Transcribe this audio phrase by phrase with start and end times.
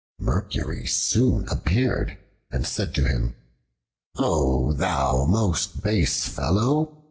[0.19, 2.17] Mercury soon appeared
[2.51, 3.35] and said to him,
[4.15, 6.97] "O thou most base fellow?